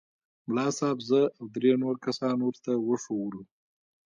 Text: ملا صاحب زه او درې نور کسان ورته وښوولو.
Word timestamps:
ملا 0.49 0.67
صاحب 0.77 0.99
زه 1.09 1.21
او 1.37 1.45
درې 1.55 1.71
نور 1.83 1.95
کسان 2.05 2.37
ورته 2.41 2.71
وښوولو. 2.87 3.41